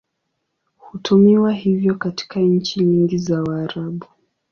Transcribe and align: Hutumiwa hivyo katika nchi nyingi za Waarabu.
Hutumiwa 0.77 1.51
hivyo 1.53 1.95
katika 1.95 2.39
nchi 2.39 2.83
nyingi 2.83 3.17
za 3.17 3.41
Waarabu. 3.43 4.05